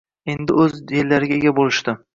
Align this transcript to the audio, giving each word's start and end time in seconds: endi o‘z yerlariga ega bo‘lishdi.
endi 0.33 0.55
o‘z 0.63 0.73
yerlariga 0.97 1.41
ega 1.41 1.57
bo‘lishdi. 1.61 1.99